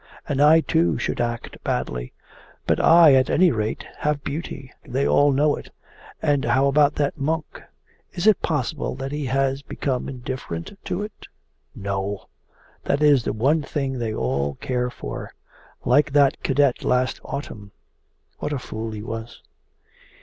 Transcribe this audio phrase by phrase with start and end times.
[0.27, 2.11] And I too should act badly.
[2.65, 4.71] But I at any rate have beauty.
[4.83, 5.69] They all know it.
[6.23, 7.61] And how about that monk?
[8.13, 11.27] Is it possible that he has become indifferent to it?
[11.75, 12.29] No!
[12.83, 15.35] That is the one thing they all care for
[15.85, 17.71] like that cadet last autumn.
[18.39, 19.43] What a fool he was!